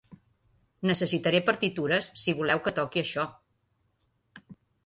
Necessitaré 0.91 1.41
partitures 1.51 2.09
si 2.23 2.37
voleu 2.41 2.65
que 2.69 2.75
toqui 2.81 3.03
això. 3.05 3.29